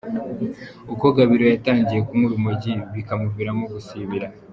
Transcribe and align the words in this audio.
Uko 0.93 1.05
Gabiro 1.17 1.45
yatangiye 1.47 1.99
kunywa 2.07 2.25
urumogi 2.27 2.73
bikamuviramo 2.93 3.63
gusibira. 3.73 4.27